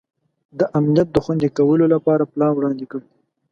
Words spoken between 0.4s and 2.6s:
د امنیت د خوندي کولو لپاره پلان